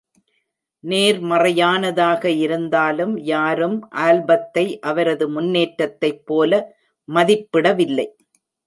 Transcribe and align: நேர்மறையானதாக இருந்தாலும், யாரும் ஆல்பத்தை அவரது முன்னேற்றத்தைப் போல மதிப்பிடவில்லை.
நேர்மறையானதாக 0.83 2.25
இருந்தாலும், 2.37 3.13
யாரும் 3.25 3.77
ஆல்பத்தை 3.99 4.65
அவரது 4.81 5.29
முன்னேற்றத்தைப் 5.29 6.25
போல 6.25 6.51
மதிப்பிடவில்லை. 7.09 8.07